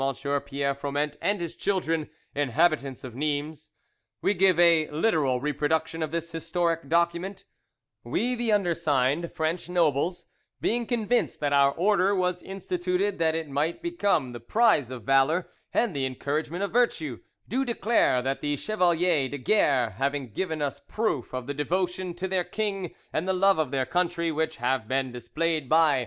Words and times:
Pierre 0.47 0.73
Froment 0.73 1.15
and 1.21 1.39
his 1.39 1.53
children, 1.53 2.09
inhabitants 2.33 3.03
of 3.03 3.13
Nimes. 3.13 3.69
We 4.19 4.33
give 4.33 4.59
a 4.59 4.89
literal 4.89 5.39
reproduction 5.39 6.01
of 6.01 6.09
this 6.09 6.31
historic 6.31 6.89
document: 6.89 7.45
"We 8.03 8.33
the 8.33 8.51
undersigned, 8.51 9.31
French 9.31 9.69
nobles, 9.69 10.25
being 10.59 10.87
convinced 10.87 11.39
that 11.41 11.53
our 11.53 11.71
Order 11.73 12.15
was 12.15 12.41
instituted 12.41 13.19
that 13.19 13.35
it 13.35 13.47
might 13.47 13.83
become 13.83 14.31
the 14.31 14.39
prize 14.39 14.89
of 14.89 15.03
valour 15.03 15.47
and 15.71 15.95
the 15.95 16.07
encouragement 16.07 16.63
of 16.63 16.71
virtue, 16.73 17.19
do 17.47 17.63
declare 17.63 18.23
that 18.23 18.41
the 18.41 18.55
Chevalier 18.57 19.29
de 19.29 19.37
Guer 19.37 19.91
having 19.99 20.31
given 20.31 20.63
us 20.63 20.79
proof 20.79 21.31
of 21.31 21.45
the 21.45 21.53
devotion 21.53 22.15
to 22.15 22.27
their 22.27 22.43
king 22.43 22.95
and 23.13 23.27
the 23.27 23.33
love 23.33 23.59
of 23.59 23.69
their 23.69 23.85
country 23.85 24.31
which 24.31 24.55
have 24.55 24.87
been 24.87 25.11
displayed 25.11 25.69
by 25.69 25.99
M. 25.99 25.99